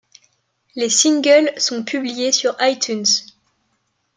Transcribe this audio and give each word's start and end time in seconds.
Les 0.75 0.89
singles 0.89 1.51
sont 1.57 1.83
publiés 1.83 2.31
sur 2.31 2.55
iTunes. 2.59 3.05